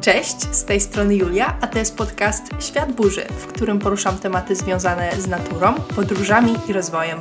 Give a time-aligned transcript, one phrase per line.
[0.00, 4.56] Cześć, z tej strony Julia, a to jest podcast Świat Burzy, w którym poruszam tematy
[4.56, 7.20] związane z naturą, podróżami i rozwojem.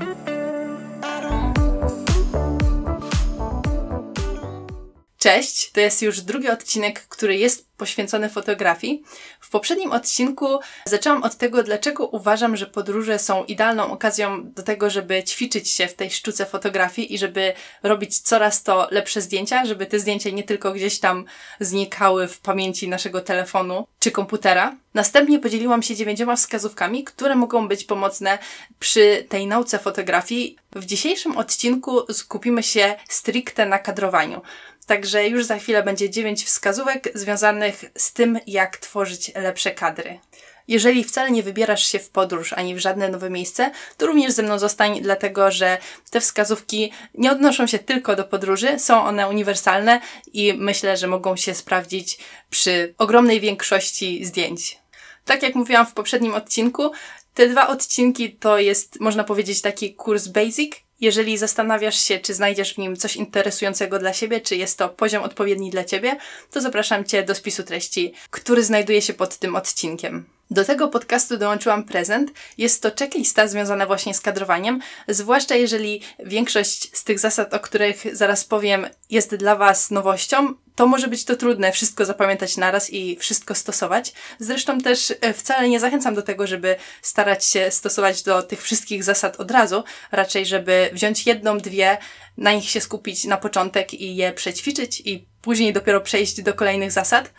[5.18, 9.04] Cześć, to jest już drugi odcinek, który jest poświęcony fotografii.
[9.40, 14.90] W poprzednim odcinku zaczęłam od tego, dlaczego uważam, że podróże są idealną okazją do tego,
[14.90, 17.54] żeby ćwiczyć się w tej sztuce fotografii i żeby
[17.84, 21.26] robić coraz to lepsze zdjęcia, żeby te zdjęcia nie tylko gdzieś tam
[21.60, 24.76] znikały w pamięci naszego telefonu czy komputera.
[24.94, 28.38] Następnie podzieliłam się dziewięcioma wskazówkami, które mogą być pomocne
[28.80, 30.58] przy tej nauce fotografii.
[30.76, 34.42] W dzisiejszym odcinku skupimy się stricte na kadrowaniu.
[34.92, 40.20] Także już za chwilę będzie dziewięć wskazówek związanych z tym, jak tworzyć lepsze kadry.
[40.68, 44.44] Jeżeli wcale nie wybierasz się w podróż ani w żadne nowe miejsce, to również ze
[44.44, 45.78] mną zostań, dlatego że
[46.10, 50.02] te wskazówki nie odnoszą się tylko do podróży, są one uniwersalne
[50.34, 52.20] i myślę, że mogą się sprawdzić
[52.50, 54.80] przy ogromnej większości zdjęć.
[55.26, 56.92] Tak jak mówiłam w poprzednim odcinku,
[57.34, 62.74] te dwa odcinki to jest, można powiedzieć, taki kurs basic jeżeli zastanawiasz się, czy znajdziesz
[62.74, 66.18] w nim coś interesującego dla siebie, czy jest to poziom odpowiedni dla ciebie,
[66.52, 70.26] to zapraszam cię do spisu treści, który znajduje się pod tym odcinkiem.
[70.52, 72.32] Do tego podcastu dołączyłam prezent.
[72.58, 78.16] Jest to checklista związana właśnie z kadrowaniem, zwłaszcza jeżeli większość z tych zasad, o których
[78.16, 83.18] zaraz powiem, jest dla Was nowością, to może być to trudne wszystko zapamiętać naraz i
[83.18, 84.14] wszystko stosować.
[84.40, 89.04] Zresztą też e, wcale nie zachęcam do tego, żeby starać się stosować do tych wszystkich
[89.04, 91.98] zasad od razu, raczej żeby wziąć jedną, dwie,
[92.38, 96.92] na nich się skupić na początek i je przećwiczyć i później dopiero przejść do kolejnych
[96.92, 97.32] zasad.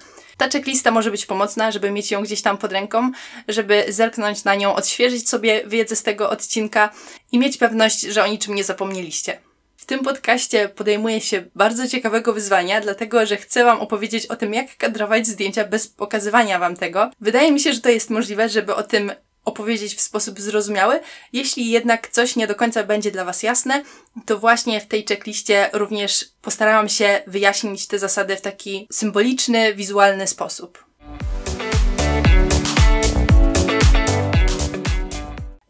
[0.42, 3.10] Ta checklista może być pomocna, żeby mieć ją gdzieś tam pod ręką,
[3.48, 6.90] żeby zerknąć na nią, odświeżyć sobie wiedzę z tego odcinka
[7.32, 9.38] i mieć pewność, że o niczym nie zapomnieliście.
[9.76, 14.54] W tym podcaście podejmuję się bardzo ciekawego wyzwania, dlatego że chcę Wam opowiedzieć o tym,
[14.54, 17.10] jak kadrować zdjęcia bez pokazywania Wam tego.
[17.20, 19.12] Wydaje mi się, że to jest możliwe, żeby o tym
[19.44, 21.00] opowiedzieć w sposób zrozumiały.
[21.32, 23.82] Jeśli jednak coś nie do końca będzie dla Was jasne,
[24.26, 30.26] to właśnie w tej checkliście również postarałam się wyjaśnić te zasady w taki symboliczny, wizualny
[30.26, 30.91] sposób.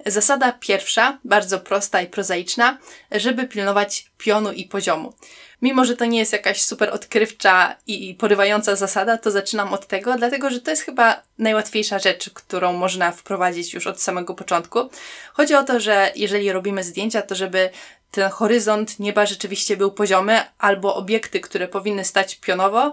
[0.06, 2.78] Zasada pierwsza, bardzo prosta i prozaiczna,
[3.10, 5.14] żeby pilnować pionu i poziomu.
[5.62, 10.16] Mimo, że to nie jest jakaś super odkrywcza i porywająca zasada, to zaczynam od tego,
[10.16, 14.90] dlatego że to jest chyba najłatwiejsza rzecz, którą można wprowadzić już od samego początku.
[15.32, 17.70] Chodzi o to, że jeżeli robimy zdjęcia, to żeby
[18.10, 22.92] ten horyzont nieba rzeczywiście był poziomy, albo obiekty, które powinny stać pionowo,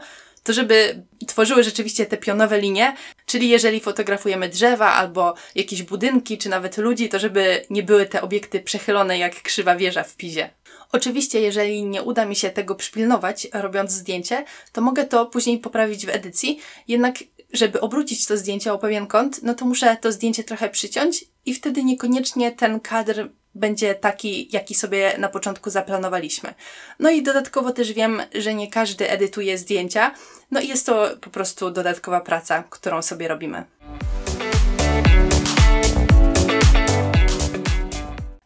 [0.49, 2.95] to żeby tworzyły rzeczywiście te pionowe linie,
[3.25, 8.21] czyli jeżeli fotografujemy drzewa albo jakieś budynki, czy nawet ludzi, to żeby nie były te
[8.21, 10.49] obiekty przechylone jak krzywa wieża w pizie.
[10.91, 16.05] Oczywiście, jeżeli nie uda mi się tego przypilnować, robiąc zdjęcie, to mogę to później poprawić
[16.05, 17.15] w edycji, jednak
[17.53, 21.53] żeby obrócić to zdjęcie o pewien kąt, no to muszę to zdjęcie trochę przyciąć i
[21.53, 26.53] wtedy niekoniecznie ten kadr będzie taki, jaki sobie na początku zaplanowaliśmy.
[26.99, 30.13] No i dodatkowo też wiem, że nie każdy edytuje zdjęcia,
[30.51, 33.63] no i jest to po prostu dodatkowa praca, którą sobie robimy.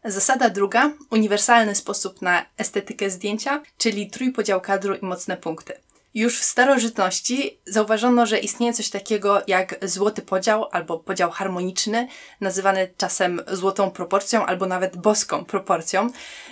[0.04, 5.72] Zasada druga, uniwersalny sposób na estetykę zdjęcia, czyli trójpodział kadru i mocne punkty.
[6.14, 12.08] Już w starożytności zauważono, że istnieje coś takiego jak złoty podział albo podział harmoniczny,
[12.40, 16.10] nazywany czasem złotą proporcją albo nawet boską proporcją.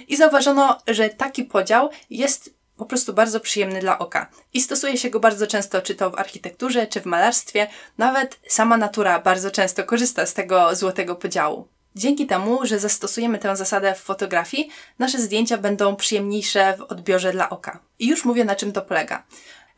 [0.08, 4.30] I zauważono, że taki podział jest po prostu bardzo przyjemny dla oka.
[4.52, 7.66] I stosuje się go bardzo często, czy to w architekturze, czy w malarstwie.
[7.98, 11.68] Nawet sama natura bardzo często korzysta z tego złotego podziału.
[11.97, 17.50] Dzięki temu, że zastosujemy tę zasadę w fotografii, nasze zdjęcia będą przyjemniejsze w odbiorze dla
[17.50, 17.78] oka.
[17.98, 19.25] I już mówię, na czym to polega.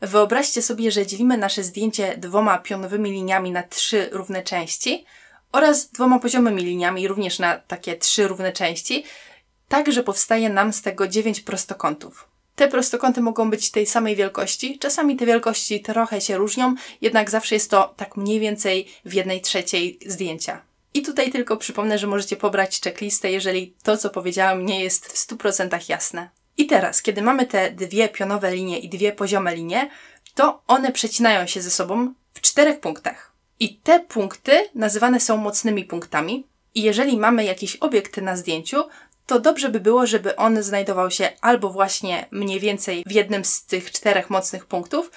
[0.01, 5.05] Wyobraźcie sobie, że dzielimy nasze zdjęcie dwoma pionowymi liniami na trzy równe części
[5.51, 9.03] oraz dwoma poziomymi liniami również na takie trzy równe części,
[9.67, 12.27] tak że powstaje nam z tego dziewięć prostokątów.
[12.55, 17.55] Te prostokąty mogą być tej samej wielkości, czasami te wielkości trochę się różnią, jednak zawsze
[17.55, 20.61] jest to tak mniej więcej w jednej trzeciej zdjęcia.
[20.95, 25.27] I tutaj tylko przypomnę, że możecie pobrać checklistę, jeżeli to, co powiedziałam, nie jest w
[25.27, 26.29] 100% jasne.
[26.57, 29.89] I teraz, kiedy mamy te dwie pionowe linie i dwie poziome linie,
[30.35, 33.31] to one przecinają się ze sobą w czterech punktach.
[33.59, 36.47] I te punkty nazywane są mocnymi punktami.
[36.75, 38.83] I jeżeli mamy jakiś obiekt na zdjęciu,
[39.25, 43.65] to dobrze by było, żeby on znajdował się albo właśnie mniej więcej w jednym z
[43.65, 45.11] tych czterech mocnych punktów,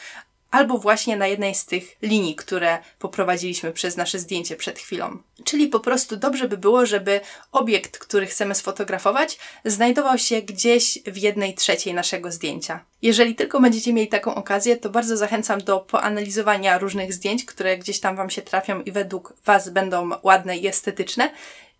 [0.50, 5.18] albo właśnie na jednej z tych linii, które poprowadziliśmy przez nasze zdjęcie przed chwilą.
[5.44, 7.20] Czyli po prostu dobrze by było, żeby
[7.52, 12.84] obiekt, który chcemy sfotografować, znajdował się gdzieś w jednej trzeciej naszego zdjęcia.
[13.02, 18.00] Jeżeli tylko będziecie mieli taką okazję, to bardzo zachęcam do poanalizowania różnych zdjęć, które gdzieś
[18.00, 21.30] tam Wam się trafią i według Was będą ładne i estetyczne.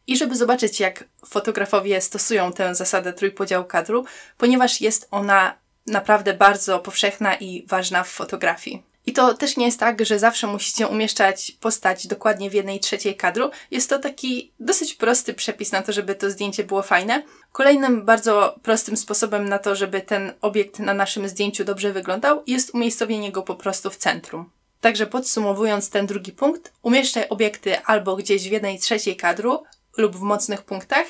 [0.07, 4.05] I żeby zobaczyć, jak fotografowie stosują tę zasadę trójpodziału kadru,
[4.39, 5.55] ponieważ jest ona
[5.89, 8.83] naprawdę bardzo powszechna i ważna w fotografii.
[9.07, 13.17] I to też nie jest tak, że zawsze musicie umieszczać postać dokładnie w jednej trzeciej
[13.17, 13.51] kadru.
[13.71, 17.23] Jest to taki dosyć prosty przepis na to, żeby to zdjęcie było fajne.
[17.53, 22.75] Kolejnym bardzo prostym sposobem na to, żeby ten obiekt na naszym zdjęciu dobrze wyglądał, jest
[22.75, 24.51] umiejscowienie go po prostu w centrum.
[24.81, 29.63] Także podsumowując ten drugi punkt, umieszczaj obiekty albo gdzieś w jednej trzeciej kadru
[29.97, 31.07] lub w mocnych punktach,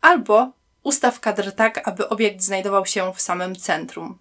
[0.00, 0.52] albo
[0.86, 4.18] ustaw kadr tak, aby obiekt znajdował się w samym centrum.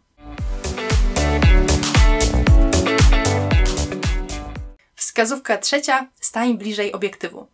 [4.96, 7.48] Wskazówka trzecia: stań bliżej obiektywu.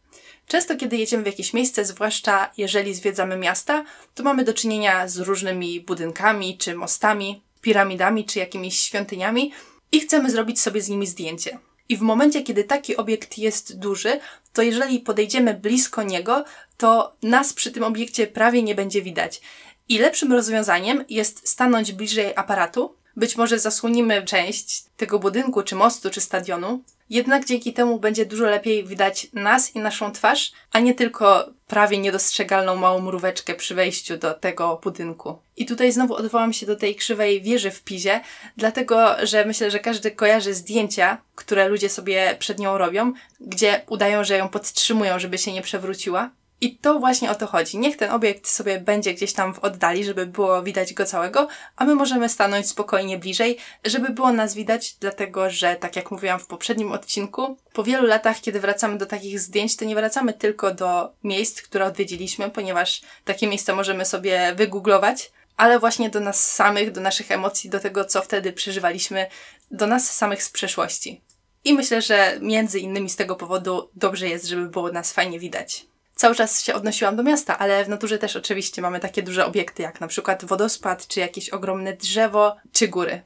[0.48, 3.84] Często, kiedy jedziemy w jakieś miejsce, zwłaszcza jeżeli zwiedzamy miasta,
[4.16, 9.52] to mamy do czynienia z różnymi budynkami, czy mostami, piramidami, czy jakimiś świątyniami
[9.92, 11.60] i chcemy zrobić sobie z nimi zdjęcie.
[11.92, 14.20] I w momencie, kiedy taki obiekt jest duży,
[14.54, 16.46] to jeżeli podejdziemy blisko niego,
[16.78, 19.42] to nas przy tym obiekcie prawie nie będzie widać.
[19.90, 22.96] I lepszym rozwiązaniem jest stanąć bliżej aparatu.
[23.16, 28.46] Być może zasłonimy część tego budynku, czy mostu, czy stadionu, jednak dzięki temu będzie dużo
[28.46, 34.18] lepiej widać nas i naszą twarz, a nie tylko prawie niedostrzegalną małą mróweczkę przy wejściu
[34.18, 35.38] do tego budynku.
[35.58, 38.22] I tutaj znowu odwołam się do tej krzywej wieży w Pizie,
[38.58, 44.24] dlatego że myślę, że każdy kojarzy zdjęcia, które ludzie sobie przed nią robią, gdzie udają,
[44.24, 46.30] że ją podtrzymują, żeby się nie przewróciła.
[46.64, 47.78] I to właśnie o to chodzi.
[47.78, 51.86] Niech ten obiekt sobie będzie gdzieś tam w oddali, żeby było widać go całego, a
[51.86, 56.48] my możemy stanąć spokojnie bliżej, żeby było nas widać, dlatego że, tak jak mówiłam w
[56.48, 61.14] poprzednim odcinku, po wielu latach, kiedy wracamy do takich zdjęć, to nie wracamy tylko do
[61.24, 67.02] miejsc, które odwiedziliśmy, ponieważ takie miejsca możemy sobie wygooglować, ale właśnie do nas samych, do
[67.02, 69.28] naszych emocji, do tego, co wtedy przeżywaliśmy,
[69.72, 71.22] do nas samych z przeszłości.
[71.64, 75.91] I myślę, że między innymi z tego powodu dobrze jest, żeby było nas fajnie widać
[76.22, 79.84] cały czas się odnosiłam do miasta, ale w naturze też oczywiście mamy takie duże obiekty,
[79.84, 83.22] jak na przykład wodospad, czy jakieś ogromne drzewo, czy góry.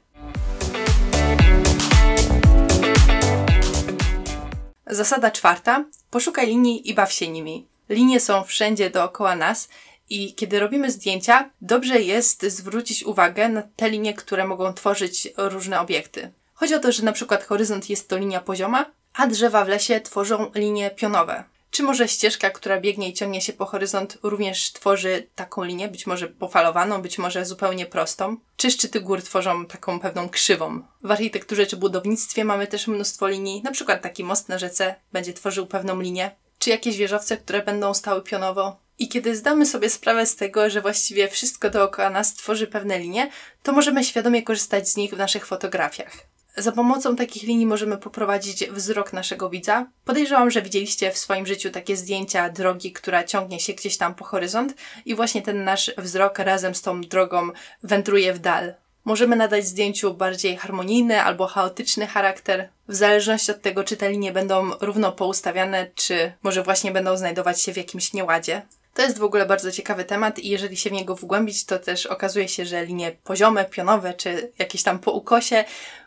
[4.86, 5.84] Zasada czwarta.
[6.10, 7.66] Poszukaj linii i baw się nimi.
[7.88, 9.68] Linie są wszędzie dookoła nas
[10.10, 15.80] i kiedy robimy zdjęcia, dobrze jest zwrócić uwagę na te linie, które mogą tworzyć różne
[15.80, 16.32] obiekty.
[16.54, 20.00] Chodzi o to, że na przykład horyzont jest to linia pozioma, a drzewa w lesie
[20.00, 21.44] tworzą linie pionowe.
[21.76, 26.06] Czy może ścieżka, która biegnie i ciągnie się po horyzont, również tworzy taką linię, być
[26.06, 28.36] może pofalowaną, być może zupełnie prostą?
[28.56, 30.82] Czy szczyty gór tworzą taką pewną krzywą?
[31.02, 35.32] W architekturze czy budownictwie mamy też mnóstwo linii, na przykład taki most na rzece będzie
[35.32, 38.76] tworzył pewną linię, czy jakieś wieżowce, które będą stały pionowo.
[38.98, 43.30] I kiedy zdamy sobie sprawę z tego, że właściwie wszystko dookoła nas tworzy pewne linie,
[43.62, 46.35] to możemy świadomie korzystać z nich w naszych fotografiach.
[46.58, 49.86] Za pomocą takich linii możemy poprowadzić wzrok naszego widza.
[50.04, 54.24] Podejrzewam, że widzieliście w swoim życiu takie zdjęcia drogi, która ciągnie się gdzieś tam po
[54.24, 54.74] horyzont
[55.04, 57.50] i właśnie ten nasz wzrok razem z tą drogą
[57.82, 58.74] wędruje w dal.
[59.04, 64.32] Możemy nadać zdjęciu bardziej harmonijny albo chaotyczny charakter, w zależności od tego, czy te linie
[64.32, 68.62] będą równo poustawiane, czy może właśnie będą znajdować się w jakimś nieładzie.
[68.94, 72.06] To jest w ogóle bardzo ciekawy temat i jeżeli się w niego wgłębić, to też
[72.06, 75.64] okazuje się, że linie poziome, pionowe czy jakieś tam po ukosie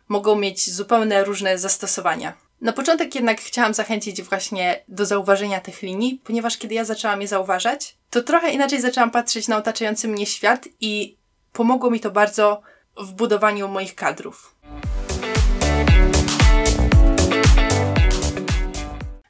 [0.09, 2.33] mogą mieć zupełnie różne zastosowania.
[2.61, 7.27] Na początek jednak chciałam zachęcić właśnie do zauważenia tych linii, ponieważ kiedy ja zaczęłam je
[7.27, 11.17] zauważać, to trochę inaczej zaczęłam patrzeć na otaczający mnie świat i
[11.53, 12.61] pomogło mi to bardzo
[12.97, 14.55] w budowaniu moich kadrów.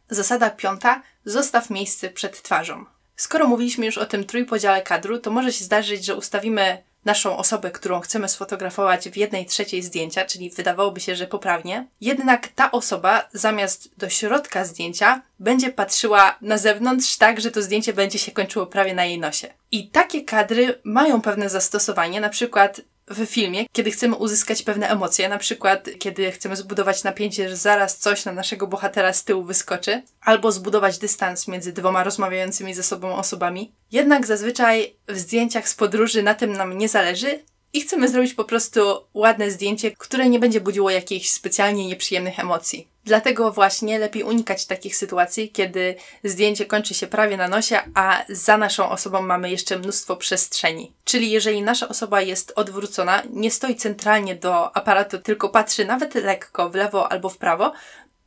[0.09, 2.85] Zasada piąta: zostaw miejsce przed twarzą.
[3.15, 7.71] Skoro mówiliśmy już o tym trójpodziale kadru, to może się zdarzyć, że ustawimy naszą osobę,
[7.71, 11.87] którą chcemy sfotografować w jednej trzeciej zdjęcia, czyli wydawałoby się, że poprawnie.
[12.01, 17.93] Jednak ta osoba zamiast do środka zdjęcia będzie patrzyła na zewnątrz tak, że to zdjęcie
[17.93, 19.47] będzie się kończyło prawie na jej nosie.
[19.71, 25.29] I takie kadry mają pewne zastosowanie, na przykład w filmie, kiedy chcemy uzyskać pewne emocje,
[25.29, 30.01] na przykład kiedy chcemy zbudować napięcie, że zaraz coś na naszego bohatera z tyłu wyskoczy,
[30.21, 33.71] albo zbudować dystans między dwoma rozmawiającymi ze sobą osobami.
[33.91, 37.39] Jednak zazwyczaj w zdjęciach z podróży na tym nam nie zależy
[37.73, 38.81] i chcemy zrobić po prostu
[39.13, 42.87] ładne zdjęcie, które nie będzie budziło jakichś specjalnie nieprzyjemnych emocji.
[43.09, 48.57] Dlatego właśnie lepiej unikać takich sytuacji, kiedy zdjęcie kończy się prawie na nosie, a za
[48.57, 50.93] naszą osobą mamy jeszcze mnóstwo przestrzeni.
[51.03, 56.69] Czyli jeżeli nasza osoba jest odwrócona, nie stoi centralnie do aparatu, tylko patrzy nawet lekko
[56.69, 57.73] w lewo albo w prawo,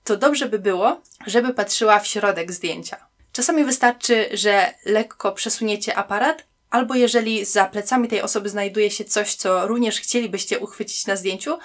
[0.04, 2.96] to dobrze by było, żeby patrzyła w środek zdjęcia.
[3.32, 9.34] Czasami wystarczy, że lekko przesuniecie aparat, albo jeżeli za plecami tej osoby znajduje się coś,
[9.34, 11.58] co również chcielibyście uchwycić na zdjęciu,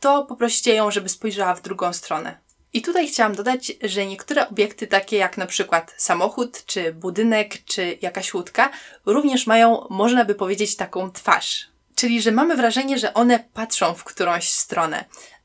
[0.00, 2.43] to poprosicie ją, żeby spojrzała w drugą stronę.
[2.74, 7.98] I tutaj chciałam dodać, że niektóre obiekty, takie jak na przykład samochód, czy budynek, czy
[8.02, 8.70] jakaś łódka,
[9.06, 11.68] również mają, można by powiedzieć, taką twarz.
[11.94, 15.04] Czyli, że mamy wrażenie, że one patrzą w którąś stronę.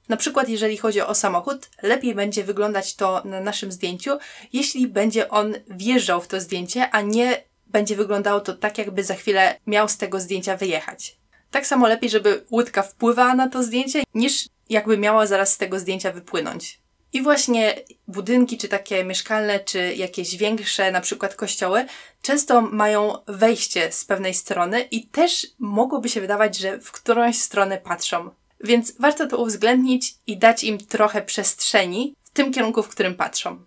[0.09, 4.17] Na przykład, jeżeli chodzi o samochód, lepiej będzie wyglądać to na naszym zdjęciu,
[4.53, 9.15] jeśli będzie on wjeżdżał w to zdjęcie, a nie będzie wyglądało to tak, jakby za
[9.15, 11.17] chwilę miał z tego zdjęcia wyjechać.
[11.51, 15.79] Tak samo lepiej, żeby łódka wpływała na to zdjęcie, niż jakby miała zaraz z tego
[15.79, 16.79] zdjęcia wypłynąć.
[17.13, 17.75] I właśnie
[18.07, 21.85] budynki, czy takie mieszkalne, czy jakieś większe, na przykład kościoły,
[22.21, 27.77] często mają wejście z pewnej strony i też mogłoby się wydawać, że w którąś stronę
[27.77, 28.29] patrzą.
[28.63, 33.63] Więc warto to uwzględnić i dać im trochę przestrzeni w tym kierunku, w którym patrzą.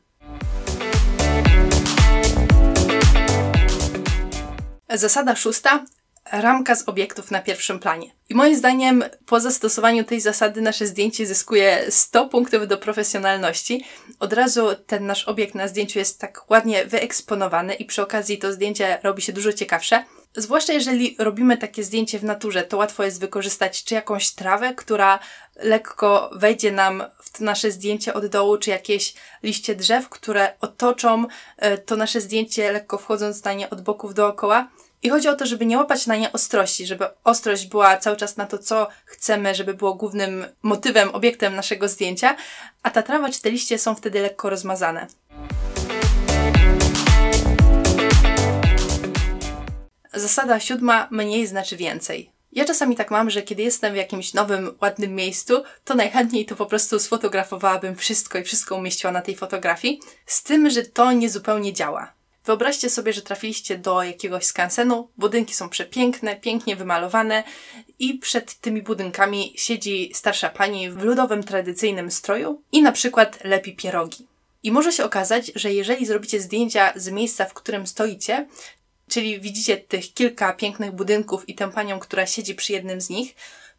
[4.90, 5.84] Zasada szósta
[6.32, 8.10] ramka z obiektów na pierwszym planie.
[8.28, 13.84] I moim zdaniem po zastosowaniu tej zasady nasze zdjęcie zyskuje 100 punktów do profesjonalności.
[14.20, 18.52] Od razu ten nasz obiekt na zdjęciu jest tak ładnie wyeksponowany i przy okazji to
[18.52, 20.04] zdjęcie robi się dużo ciekawsze.
[20.36, 25.18] Zwłaszcza jeżeli robimy takie zdjęcie w naturze, to łatwo jest wykorzystać czy jakąś trawę, która
[25.56, 31.26] lekko wejdzie nam w to nasze zdjęcie od dołu, czy jakieś liście drzew, które otoczą
[31.56, 34.68] e, to nasze zdjęcie lekko wchodząc na nie od boków dookoła.
[35.02, 38.36] I chodzi o to, żeby nie łapać na nie ostrości, żeby ostrość była cały czas
[38.36, 42.36] na to, co chcemy, żeby było głównym motywem, obiektem naszego zdjęcia,
[42.82, 45.06] a ta trawa czy te liście są wtedy lekko rozmazane.
[50.14, 52.30] Zasada siódma mniej znaczy więcej.
[52.52, 56.56] Ja czasami tak mam, że kiedy jestem w jakimś nowym, ładnym miejscu, to najchętniej to
[56.56, 61.30] po prostu sfotografowałabym wszystko i wszystko umieściła na tej fotografii, z tym, że to nie
[61.30, 62.21] zupełnie działa.
[62.44, 67.44] Wyobraźcie sobie, że trafiliście do jakiegoś skansenu, budynki są przepiękne, pięknie wymalowane
[67.98, 73.76] i przed tymi budynkami siedzi starsza pani w ludowym, tradycyjnym stroju i na przykład lepi
[73.76, 74.26] pierogi.
[74.62, 78.46] I może się okazać, że jeżeli zrobicie zdjęcia z miejsca, w którym stoicie,
[79.08, 83.34] czyli widzicie tych kilka pięknych budynków i tę panią, która siedzi przy jednym z nich,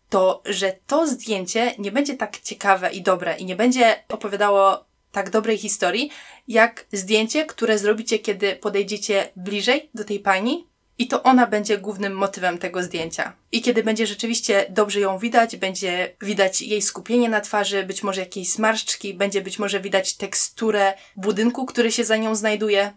[0.10, 5.30] to że to zdjęcie nie będzie tak ciekawe i dobre i nie będzie opowiadało tak
[5.30, 6.10] dobrej historii,
[6.48, 10.68] jak zdjęcie, które zrobicie, kiedy podejdziecie bliżej do tej pani
[10.98, 13.34] i to ona będzie głównym motywem tego zdjęcia.
[13.52, 18.22] I kiedy będzie rzeczywiście dobrze ją widać, będzie widać jej skupienie na twarzy, być może
[18.22, 22.94] jakieś zmarszczki, będzie być może widać teksturę budynku, który się za nią znajduje.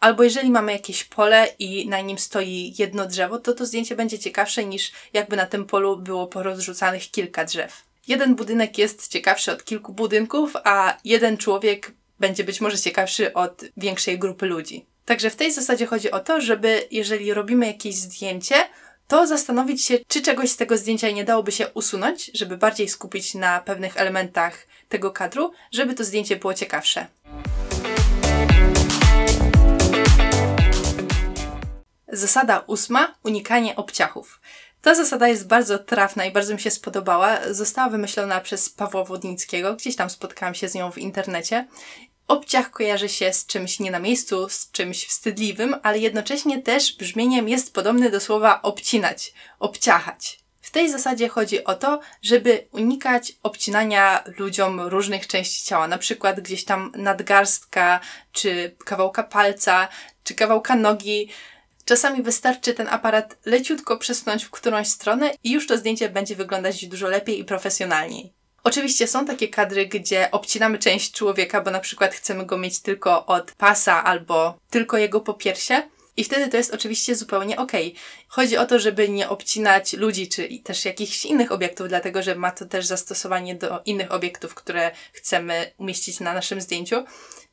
[0.00, 4.18] Albo jeżeli mamy jakieś pole i na nim stoi jedno drzewo, to to zdjęcie będzie
[4.18, 7.89] ciekawsze niż jakby na tym polu było porozrzucanych kilka drzew.
[8.10, 13.64] Jeden budynek jest ciekawszy od kilku budynków, a jeden człowiek będzie być może ciekawszy od
[13.76, 14.86] większej grupy ludzi.
[15.04, 18.54] Także w tej zasadzie chodzi o to, żeby jeżeli robimy jakieś zdjęcie,
[19.08, 23.34] to zastanowić się, czy czegoś z tego zdjęcia nie dałoby się usunąć, żeby bardziej skupić
[23.34, 27.06] na pewnych elementach tego kadru, żeby to zdjęcie było ciekawsze.
[32.08, 34.40] Zasada ósma: unikanie obciachów.
[34.82, 37.38] Ta zasada jest bardzo trafna i bardzo mi się spodobała.
[37.50, 39.74] Została wymyślona przez Pawła Wodnickiego.
[39.74, 41.66] Gdzieś tam spotkałam się z nią w internecie.
[42.28, 47.48] Obciach kojarzy się z czymś nie na miejscu, z czymś wstydliwym, ale jednocześnie też brzmieniem
[47.48, 50.40] jest podobny do słowa obcinać, obciachać.
[50.60, 56.40] W tej zasadzie chodzi o to, żeby unikać obcinania ludziom różnych części ciała, na przykład
[56.40, 58.00] gdzieś tam nadgarstka,
[58.32, 59.88] czy kawałka palca,
[60.24, 61.28] czy kawałka nogi,
[61.90, 66.86] Czasami wystarczy ten aparat leciutko przesunąć w którąś stronę i już to zdjęcie będzie wyglądać
[66.86, 68.32] dużo lepiej i profesjonalniej.
[68.64, 73.26] Oczywiście są takie kadry, gdzie obcinamy część człowieka, bo na przykład chcemy go mieć tylko
[73.26, 75.82] od pasa albo tylko jego popiersie.
[76.16, 77.72] I wtedy to jest oczywiście zupełnie ok.
[78.28, 82.50] Chodzi o to, żeby nie obcinać ludzi czy też jakichś innych obiektów, dlatego że ma
[82.50, 87.04] to też zastosowanie do innych obiektów, które chcemy umieścić na naszym zdjęciu,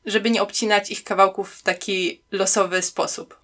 [0.06, 3.38] żeby nie obcinać ich kawałków w taki losowy sposób.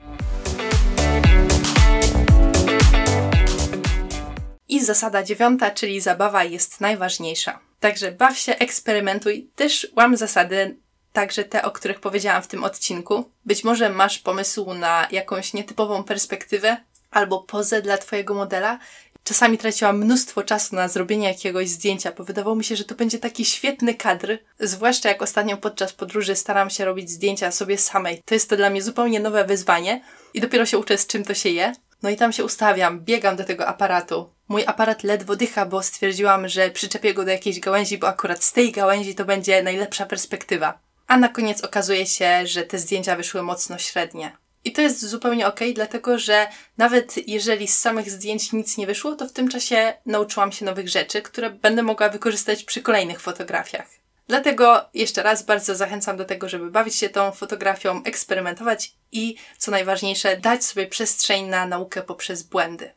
[4.69, 7.61] I zasada dziewiąta, czyli zabawa jest najważniejsza.
[7.81, 10.77] Także baw się, eksperymentuj, też łam zasady,
[11.13, 13.31] także te, o których powiedziałam w tym odcinku.
[13.45, 16.77] Być może masz pomysł na jakąś nietypową perspektywę
[17.11, 18.79] albo pozę dla Twojego modela.
[19.25, 23.19] Czasami traciłam mnóstwo czasu na zrobienie jakiegoś zdjęcia, bo wydawało mi się, że to będzie
[23.19, 24.39] taki świetny kadr.
[24.61, 28.23] Zwłaszcza jak ostatnio podczas podróży staram się robić zdjęcia sobie samej.
[28.25, 30.01] To jest to dla mnie zupełnie nowe wyzwanie
[30.35, 31.73] i dopiero się uczę, z czym to się je.
[32.03, 34.34] No i tam się ustawiam, biegam do tego aparatu.
[34.49, 38.53] Mój aparat ledwo dycha, bo stwierdziłam, że przyczepię go do jakiejś gałęzi, bo akurat z
[38.53, 40.79] tej gałęzi to będzie najlepsza perspektywa.
[41.07, 44.37] A na koniec okazuje się, że te zdjęcia wyszły mocno średnie.
[44.65, 46.47] I to jest zupełnie ok, dlatego że
[46.79, 50.89] nawet jeżeli z samych zdjęć nic nie wyszło, to w tym czasie nauczyłam się nowych
[50.89, 53.87] rzeczy, które będę mogła wykorzystać przy kolejnych fotografiach.
[54.29, 59.71] Dlatego jeszcze raz bardzo zachęcam do tego, żeby bawić się tą fotografią, eksperymentować i, co
[59.71, 62.91] najważniejsze, dać sobie przestrzeń na naukę poprzez błędy.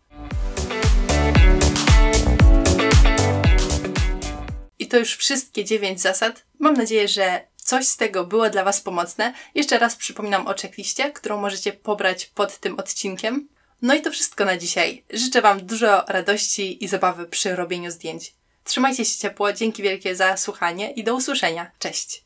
[4.98, 6.44] To już wszystkie dziewięć zasad.
[6.60, 9.34] Mam nadzieję, że coś z tego było dla Was pomocne.
[9.56, 13.48] Jeszcze raz przypominam o checkliście, którą możecie pobrać pod tym odcinkiem.
[13.82, 15.04] No i to wszystko na dzisiaj.
[15.10, 18.34] Życzę Wam dużo radości i zabawy przy robieniu zdjęć.
[18.63, 21.72] Trzymajcie się ciepło, dzięki wielkie za słuchanie i do usłyszenia.
[21.80, 22.24] Cześć!